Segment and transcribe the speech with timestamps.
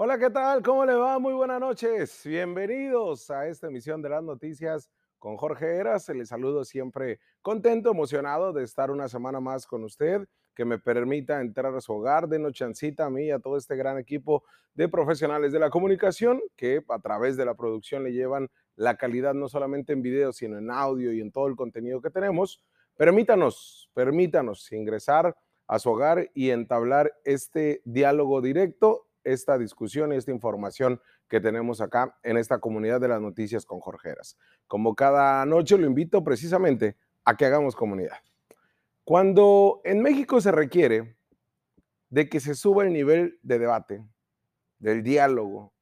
[0.00, 0.62] Hola, ¿qué tal?
[0.62, 1.18] ¿Cómo le va?
[1.18, 2.22] Muy buenas noches.
[2.24, 4.88] Bienvenidos a esta emisión de las noticias
[5.18, 6.08] con Jorge Eras.
[6.10, 11.40] Les saludo siempre contento, emocionado de estar una semana más con usted, que me permita
[11.40, 14.88] entrar a su hogar, de chancita a mí y a todo este gran equipo de
[14.88, 19.48] profesionales de la comunicación que a través de la producción le llevan la calidad no
[19.48, 22.62] solamente en video, sino en audio y en todo el contenido que tenemos.
[22.96, 25.36] Permítanos, permítanos ingresar
[25.66, 31.80] a su hogar y entablar este diálogo directo esta discusión y esta información que tenemos
[31.80, 34.36] acá en esta comunidad de las noticias con Jorgeras.
[34.66, 38.18] Como cada noche lo invito precisamente a que hagamos comunidad.
[39.04, 41.16] Cuando en México se requiere
[42.10, 44.04] de que se suba el nivel de debate,
[44.78, 45.72] del diálogo,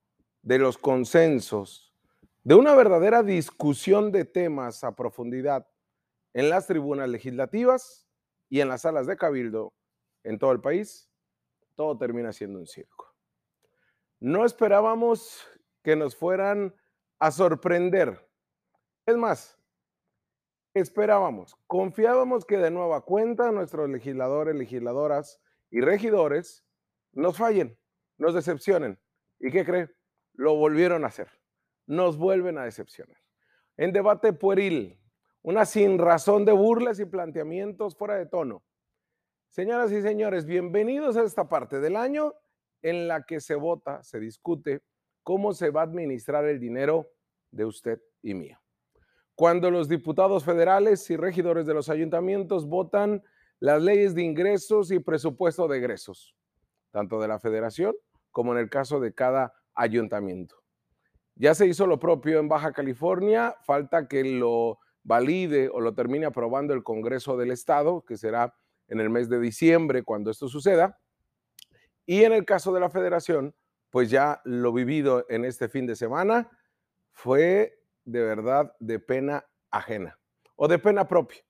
[0.43, 1.93] de los consensos,
[2.45, 5.67] de una verdadera discusión de temas a profundidad
[6.35, 8.07] en las tribunas legislativas
[8.49, 9.73] y en las salas de cabildo
[10.23, 11.11] en todo el país,
[11.75, 12.96] todo termina siendo un circo.
[14.21, 15.47] No esperábamos
[15.83, 16.75] que nos fueran
[17.19, 18.27] a sorprender.
[19.05, 19.59] Es más,
[20.75, 25.41] esperábamos, confiábamos que de nueva cuenta nuestros legisladores, legisladoras
[25.71, 26.65] y regidores
[27.13, 27.79] nos fallen,
[28.19, 28.99] nos decepcionen.
[29.39, 29.91] ¿Y qué cree?
[30.35, 31.29] Lo volvieron a hacer.
[31.87, 33.17] Nos vuelven a decepcionar.
[33.77, 34.99] En debate pueril,
[35.43, 38.65] una sin razón de burlas y planteamientos fuera de tono.
[39.51, 42.35] Señoras y señores, bienvenidos a esta parte del año
[42.83, 44.83] en la que se vota, se discute
[45.23, 47.09] cómo se va a administrar el dinero
[47.51, 48.59] de usted y mío.
[49.35, 53.23] Cuando los diputados federales y regidores de los ayuntamientos votan
[53.59, 56.35] las leyes de ingresos y presupuesto de egresos,
[56.91, 57.95] tanto de la federación
[58.31, 60.57] como en el caso de cada ayuntamiento.
[61.35, 66.27] Ya se hizo lo propio en Baja California, falta que lo valide o lo termine
[66.27, 68.55] aprobando el Congreso del Estado, que será
[68.89, 70.99] en el mes de diciembre cuando esto suceda.
[72.07, 73.55] Y en el caso de la federación,
[73.91, 76.51] pues ya lo vivido en este fin de semana
[77.13, 80.19] fue de verdad de pena ajena
[80.55, 81.41] o de pena propia,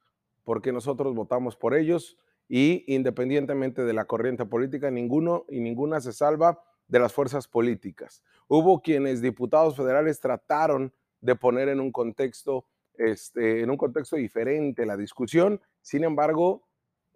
[0.43, 2.17] porque nosotros votamos por ellos
[2.49, 8.23] y independientemente de la corriente política, ninguno y ninguna se salva de las fuerzas políticas.
[8.49, 14.87] Hubo quienes diputados federales trataron de poner en un contexto, este, en un contexto diferente
[14.87, 15.61] la discusión.
[15.83, 16.69] Sin embargo,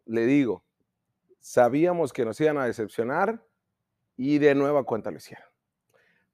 [0.07, 0.65] le digo,
[1.41, 3.45] sabíamos que nos iban a decepcionar
[4.17, 5.47] y de nueva cuenta lo hicieron.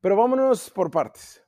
[0.00, 1.42] Pero vámonos por partes.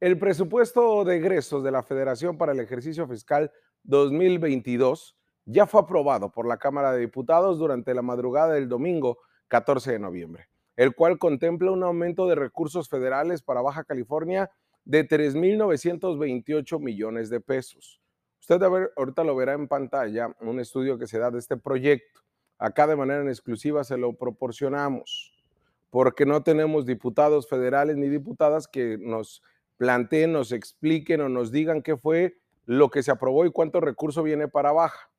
[0.00, 6.30] El presupuesto de egresos de la Federación para el ejercicio fiscal 2022 ya fue aprobado
[6.30, 11.18] por la Cámara de Diputados durante la madrugada del domingo 14 de noviembre, el cual
[11.18, 14.50] contempla un aumento de recursos federales para Baja California
[14.84, 18.00] de 3.928 millones de pesos.
[18.40, 21.56] Usted a ver, ahorita lo verá en pantalla, un estudio que se da de este
[21.56, 22.20] proyecto.
[22.60, 25.32] Acá de manera en exclusiva se lo proporcionamos,
[25.88, 29.42] porque no tenemos diputados federales ni diputadas que nos
[29.78, 34.22] planteen, nos expliquen o nos digan qué fue lo que se aprobó y cuánto recurso
[34.22, 35.10] viene para baja.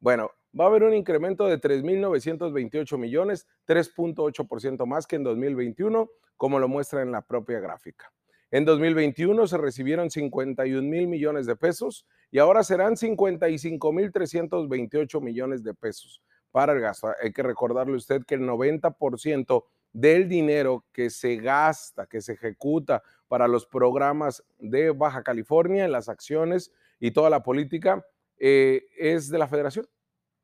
[0.00, 6.58] Bueno, va a haber un incremento de 3.928 millones, 3.8% más que en 2021, como
[6.58, 8.10] lo muestra en la propia gráfica.
[8.50, 15.20] En 2021 se recibieron 51 mil millones de pesos y ahora serán 55 mil 328
[15.20, 16.22] millones de pesos
[16.56, 17.12] para el gasto.
[17.22, 23.02] Hay que recordarle usted que el 90% del dinero que se gasta, que se ejecuta
[23.28, 28.06] para los programas de Baja California, las acciones y toda la política,
[28.38, 29.86] eh, es de la federación.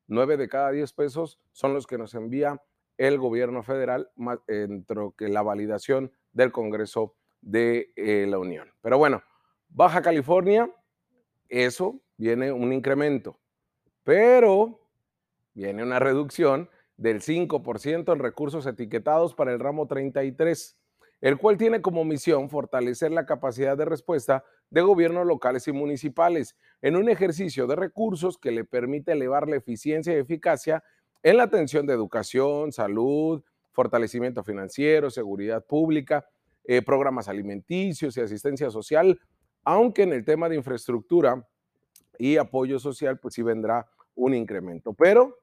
[0.06, 2.62] Nueve de cada diez pesos son los que nos envía
[2.98, 4.10] el gobierno federal
[4.46, 8.70] dentro que la validación del Congreso de eh, la Unión.
[8.82, 9.22] Pero bueno,
[9.70, 10.70] Baja California,
[11.48, 13.40] eso viene un incremento,
[14.04, 14.81] pero
[15.54, 20.76] viene una reducción del 5% en recursos etiquetados para el ramo 33,
[21.20, 26.56] el cual tiene como misión fortalecer la capacidad de respuesta de gobiernos locales y municipales
[26.80, 30.82] en un ejercicio de recursos que le permite elevar la eficiencia y eficacia
[31.22, 33.42] en la atención de educación, salud,
[33.72, 36.26] fortalecimiento financiero, seguridad pública,
[36.64, 39.20] eh, programas alimenticios y asistencia social,
[39.64, 41.46] aunque en el tema de infraestructura
[42.18, 44.92] y apoyo social, pues sí vendrá un incremento.
[44.92, 45.41] Pero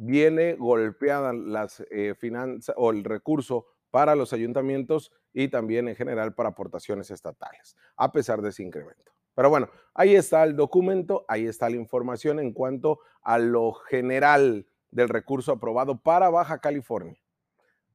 [0.00, 6.34] viene golpeada las eh, finanzas o el recurso para los ayuntamientos y también en general
[6.34, 9.12] para aportaciones estatales, a pesar de ese incremento.
[9.34, 14.66] Pero bueno, ahí está el documento, ahí está la información en cuanto a lo general
[14.90, 17.20] del recurso aprobado para Baja California.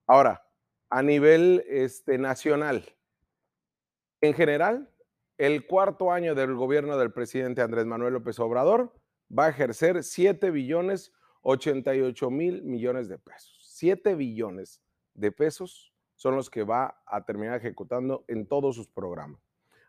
[0.05, 0.45] Ahora,
[0.89, 2.85] a nivel este, nacional,
[4.21, 4.91] en general,
[5.37, 8.93] el cuarto año del gobierno del presidente Andrés Manuel López Obrador
[9.37, 11.11] va a ejercer 7 billones
[11.47, 13.55] 88 mil millones de pesos.
[13.61, 14.81] 7 billones
[15.13, 19.39] de pesos son los que va a terminar ejecutando en todos sus programas.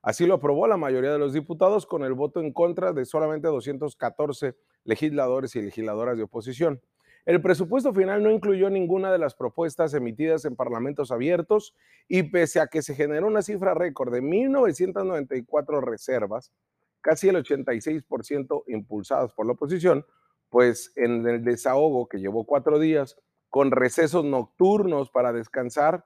[0.03, 3.49] Así lo aprobó la mayoría de los diputados con el voto en contra de solamente
[3.49, 4.55] 214
[4.85, 6.83] legisladores y legisladoras de oposición.
[7.25, 11.75] El presupuesto final no incluyó ninguna de las propuestas emitidas en parlamentos abiertos
[12.07, 16.53] y pese a que se generó una cifra récord de 1.994 reservas,
[17.01, 20.05] casi el 86% impulsadas por la oposición,
[20.51, 23.17] pues en el desahogo que llevó cuatro días,
[23.49, 26.05] con recesos nocturnos para descansar,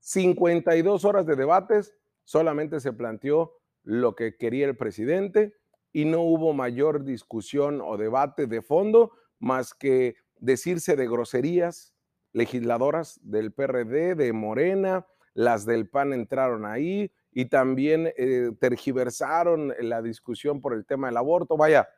[0.00, 1.94] 52 horas de debates,
[2.24, 5.54] solamente se planteó lo que quería el presidente
[5.92, 11.94] y no hubo mayor discusión o debate de fondo más que decirse de groserías
[12.32, 20.02] legisladoras del PRD, de Morena, las del PAN entraron ahí y también eh, tergiversaron la
[20.02, 21.56] discusión por el tema del aborto.
[21.56, 21.88] Vaya,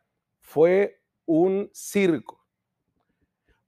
[0.41, 1.00] fue
[1.31, 2.45] un circo.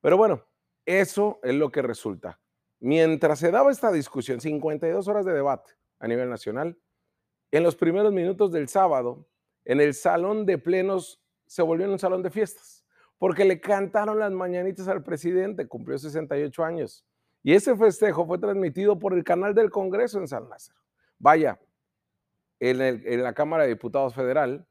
[0.00, 0.44] Pero bueno,
[0.84, 2.40] eso es lo que resulta.
[2.80, 6.76] Mientras se daba esta discusión, 52 horas de debate a nivel nacional,
[7.52, 9.28] en los primeros minutos del sábado,
[9.64, 12.82] en el salón de plenos se volvió en un salón de fiestas
[13.22, 17.06] porque le cantaron las mañanitas al presidente, cumplió 68 años.
[17.44, 20.80] Y ese festejo fue transmitido por el canal del Congreso en San Lázaro.
[21.20, 21.60] Vaya,
[22.58, 24.66] en, la Cámara de Diputados Federal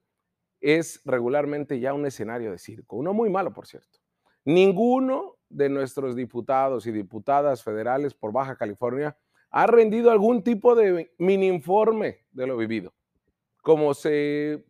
[0.61, 3.99] es regularmente ya un escenario de circo, uno muy malo, por cierto.
[4.45, 9.17] Ninguno de nuestros diputados y diputadas federales por Baja California
[9.49, 12.93] ha rendido algún tipo de mini informe de lo vivido.
[13.61, 14.63] Como se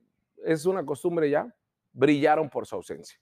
[0.43, 1.53] es una costumbre ya,
[1.93, 3.19] brillaron por su ausencia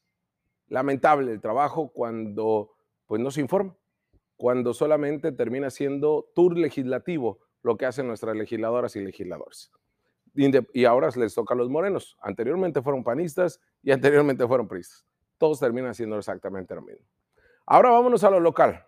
[0.70, 2.72] lamentable el trabajo cuando
[3.08, 3.76] pues no se informa,
[4.38, 9.72] cuando solamente termina siendo tour legislativo lo que hacen nuestras legisladoras y legisladores.
[10.36, 12.18] Y ahora les toca a los morenos.
[12.22, 15.06] Anteriormente fueron panistas y anteriormente fueron priistas.
[15.38, 17.06] Todos terminan siendo exactamente lo mismo.
[17.66, 18.86] Ahora vámonos a lo local.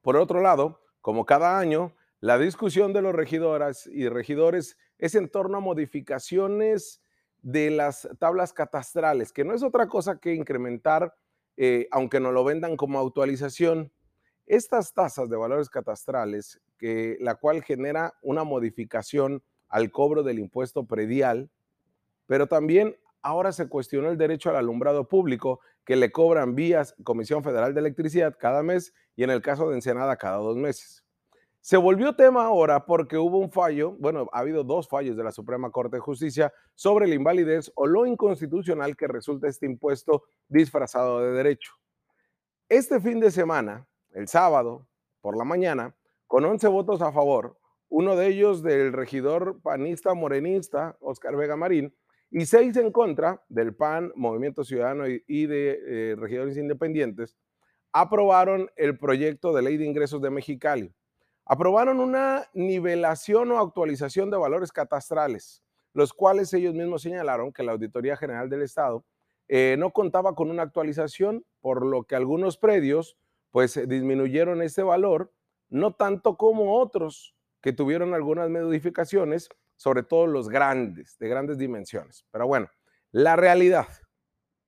[0.00, 5.28] Por otro lado, como cada año, la discusión de los regidoras y regidores es en
[5.28, 7.02] torno a modificaciones
[7.40, 11.14] de las tablas catastrales, que no es otra cosa que incrementar,
[11.56, 13.92] eh, aunque no lo vendan como actualización,
[14.46, 19.42] estas tasas de valores catastrales, que, la cual genera una modificación
[19.72, 21.50] al cobro del impuesto predial,
[22.26, 27.42] pero también ahora se cuestionó el derecho al alumbrado público que le cobran vías Comisión
[27.42, 31.04] Federal de Electricidad cada mes y en el caso de Ensenada cada dos meses.
[31.60, 35.32] Se volvió tema ahora porque hubo un fallo, bueno, ha habido dos fallos de la
[35.32, 41.20] Suprema Corte de Justicia sobre la invalidez o lo inconstitucional que resulta este impuesto disfrazado
[41.20, 41.72] de derecho.
[42.68, 44.86] Este fin de semana, el sábado,
[45.20, 45.94] por la mañana,
[46.26, 47.56] con 11 votos a favor,
[47.94, 51.94] uno de ellos del regidor panista morenista, Oscar Vega Marín,
[52.30, 57.36] y seis en contra del PAN, Movimiento Ciudadano y de eh, regidores independientes,
[57.92, 60.90] aprobaron el proyecto de ley de ingresos de Mexicali.
[61.44, 65.62] Aprobaron una nivelación o actualización de valores catastrales,
[65.92, 69.04] los cuales ellos mismos señalaron que la Auditoría General del Estado
[69.48, 73.18] eh, no contaba con una actualización, por lo que algunos predios
[73.50, 75.30] pues disminuyeron ese valor,
[75.68, 82.26] no tanto como otros que tuvieron algunas modificaciones, sobre todo los grandes, de grandes dimensiones.
[82.30, 82.68] Pero bueno,
[83.12, 83.86] la realidad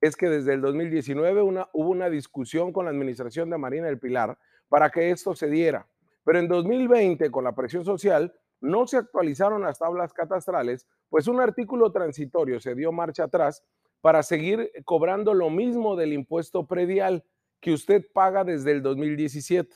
[0.01, 4.37] es que desde el 2019 hubo una discusión con la administración de Marina del Pilar
[4.69, 5.87] para que esto se diera.
[6.23, 11.39] Pero en 2020, con la presión social, no se actualizaron las tablas catastrales, pues un
[11.39, 13.63] artículo transitorio se dio marcha atrás
[14.01, 17.23] para seguir cobrando lo mismo del impuesto predial
[17.59, 19.75] que usted paga desde el 2017.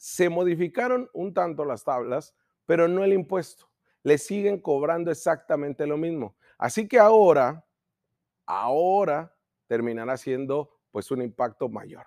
[0.00, 3.68] Se modificaron un tanto las tablas, pero no el impuesto.
[4.02, 6.36] Le siguen cobrando exactamente lo mismo.
[6.56, 7.66] Así que ahora,
[8.46, 12.06] ahora terminará siendo pues un impacto mayor.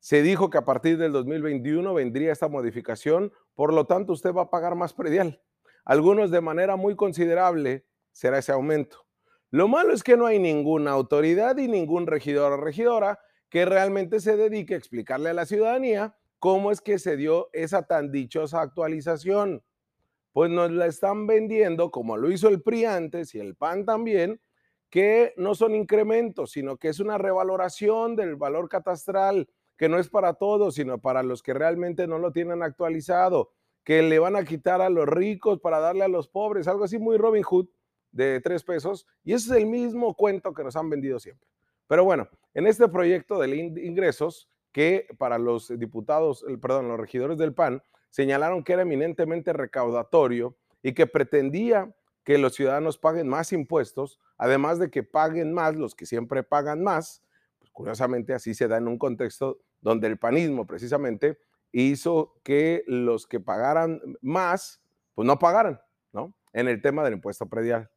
[0.00, 4.42] Se dijo que a partir del 2021 vendría esta modificación, por lo tanto usted va
[4.42, 5.40] a pagar más predial.
[5.84, 9.06] Algunos de manera muy considerable será ese aumento.
[9.50, 14.18] Lo malo es que no hay ninguna autoridad y ningún regidor o regidora que realmente
[14.18, 18.60] se dedique a explicarle a la ciudadanía cómo es que se dio esa tan dichosa
[18.60, 19.62] actualización.
[20.34, 24.38] Pues nos la están vendiendo, como lo hizo el PRI antes y el PAN también,
[24.90, 29.48] que no son incrementos, sino que es una revaloración del valor catastral
[29.78, 34.02] que no es para todos, sino para los que realmente no lo tienen actualizado, que
[34.02, 37.16] le van a quitar a los ricos para darle a los pobres, algo así muy
[37.16, 37.68] Robin Hood
[38.12, 39.06] de tres pesos.
[39.24, 41.48] Y ese es el mismo cuento que nos han vendido siempre.
[41.86, 47.54] Pero bueno, en este proyecto de ingresos, que para los diputados, perdón, los regidores del
[47.54, 54.20] PAN, señalaron que era eminentemente recaudatorio y que pretendía que los ciudadanos paguen más impuestos,
[54.36, 57.24] además de que paguen más los que siempre pagan más,
[57.74, 61.40] Curiosamente, así se da en un contexto donde el panismo precisamente
[61.72, 64.80] hizo que los que pagaran más,
[65.16, 65.80] pues no pagaran,
[66.12, 66.32] ¿no?
[66.52, 67.90] En el tema del impuesto predial.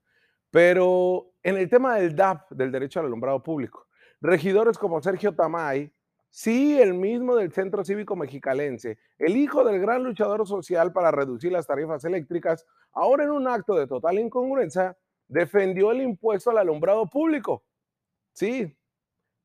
[0.49, 3.85] Pero en el tema del DAP, del derecho al alumbrado público,
[4.19, 5.93] regidores como Sergio Tamay,
[6.29, 11.51] sí, el mismo del Centro Cívico Mexicalense, el hijo del gran luchador social para reducir
[11.51, 17.07] las tarifas eléctricas, ahora en un acto de total incongruencia, defendió el impuesto al alumbrado
[17.07, 17.63] público.
[18.33, 18.77] Sí,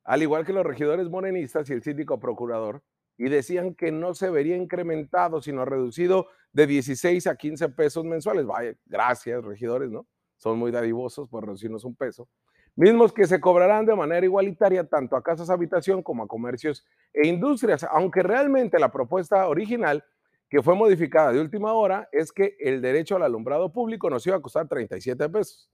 [0.04, 2.82] al igual que los regidores morenistas y el síndico procurador,
[3.18, 8.46] y decían que no se vería incrementado, sino reducido de 16 a 15 pesos mensuales.
[8.46, 10.06] Vaya, gracias, regidores, ¿no?
[10.36, 12.28] Son muy dadivosos por reducirnos un peso.
[12.74, 17.26] Mismos que se cobrarán de manera igualitaria tanto a casas habitación como a comercios e
[17.26, 20.04] industrias, aunque realmente la propuesta original
[20.48, 24.36] que fue modificada de última hora es que el derecho al alumbrado público nos iba
[24.36, 25.70] a costar 37 pesos.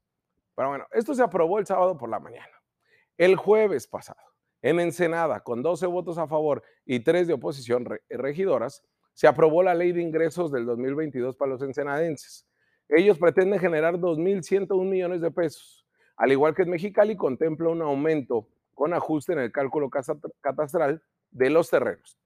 [0.54, 2.52] Pero bueno, esto se aprobó el sábado por la mañana.
[3.16, 4.20] El jueves pasado,
[4.62, 9.74] en Ensenada, con 12 votos a favor y 3 de oposición regidoras, se aprobó la
[9.74, 12.46] ley de ingresos del 2022 para los ensenadenses.
[12.88, 15.77] Ellos pretenden generar 2.101 millones de pesos.
[16.18, 21.50] Al igual que en Mexicali, contempla un aumento con ajuste en el cálculo catastral de
[21.50, 22.18] los terrenos,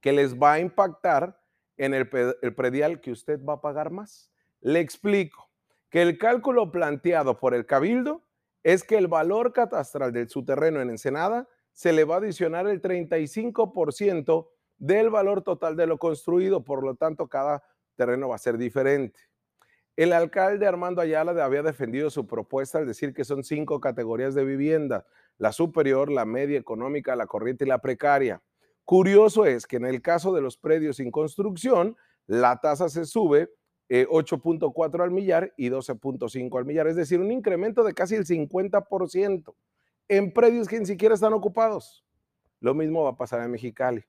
[0.00, 1.40] que les va a impactar
[1.76, 2.08] en el,
[2.42, 4.30] el predial que usted va a pagar más.
[4.60, 5.50] Le explico
[5.90, 8.22] que el cálculo planteado por el Cabildo
[8.62, 12.68] es que el valor catastral de su terreno en Ensenada se le va a adicionar
[12.68, 14.48] el 35%
[14.78, 17.62] del valor total de lo construido, por lo tanto cada
[17.96, 19.20] terreno va a ser diferente.
[19.96, 24.44] El alcalde Armando Ayala había defendido su propuesta al decir que son cinco categorías de
[24.44, 25.06] vivienda,
[25.38, 28.42] la superior, la media económica, la corriente y la precaria.
[28.84, 31.96] Curioso es que en el caso de los predios sin construcción,
[32.26, 33.50] la tasa se sube
[33.88, 38.26] 8.4 eh, al millar y 12.5 al millar, es decir, un incremento de casi el
[38.26, 39.54] 50%
[40.08, 42.04] en predios que ni siquiera están ocupados.
[42.60, 44.04] Lo mismo va a pasar en Mexicali.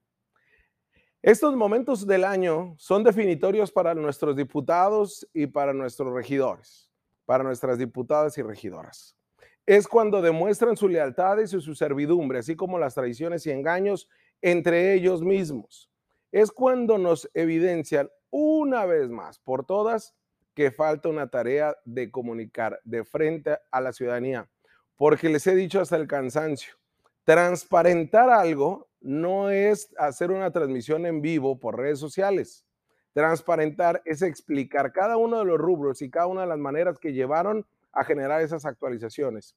[1.26, 6.88] Estos momentos del año son definitorios para nuestros diputados y para nuestros regidores,
[7.26, 9.18] para nuestras diputadas y regidoras.
[9.66, 14.08] Es cuando demuestran su lealtad y su servidumbre, así como las traiciones y engaños
[14.40, 15.90] entre ellos mismos.
[16.32, 20.14] Es cuando nos evidencian una vez más por todas
[20.54, 24.48] que falta una tarea de comunicar de frente a la ciudadanía
[24.96, 26.76] porque les he dicho hasta el cansancio,
[27.24, 32.66] transparentar algo no es hacer una transmisión en vivo por redes sociales.
[33.14, 37.14] Transparentar es explicar cada uno de los rubros y cada una de las maneras que
[37.14, 39.56] llevaron a generar esas actualizaciones.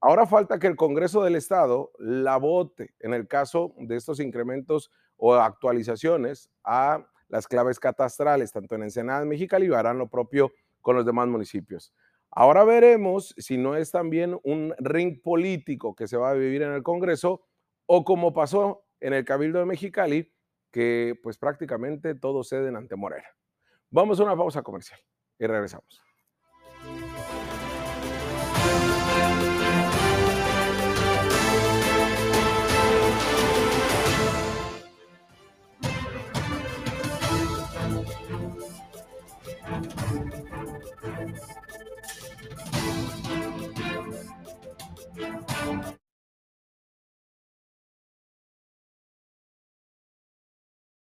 [0.00, 4.92] Ahora falta que el Congreso del Estado la vote en el caso de estos incrementos
[5.16, 10.94] o actualizaciones a las claves catastrales, tanto en Ensenada, Mexicali, y harán lo propio con
[10.94, 11.92] los demás municipios.
[12.30, 16.72] Ahora veremos si no es también un ring político que se va a vivir en
[16.72, 17.42] el Congreso
[17.90, 20.32] o como pasó en el Cabildo de Mexicali,
[20.70, 23.26] que pues prácticamente todos ceden ante Morena.
[23.90, 25.00] Vamos a una pausa comercial
[25.38, 26.02] y regresamos.